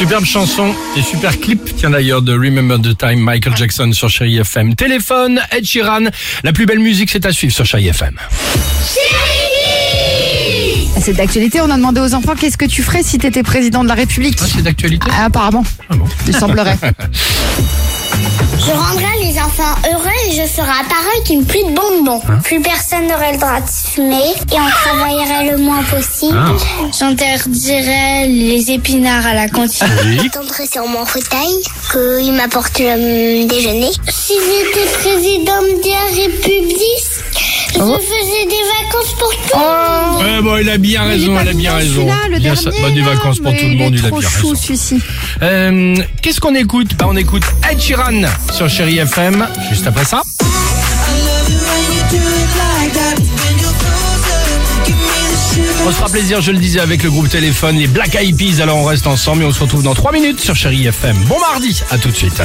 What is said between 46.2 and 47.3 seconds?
Qu'est-ce qu'on écoute Bah, on